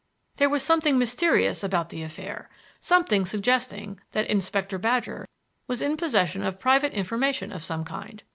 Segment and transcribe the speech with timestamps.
[0.37, 5.27] There was something mysterious about the affair, something suggesting that Inspector Badger
[5.67, 8.23] was in possession of private information of some kind.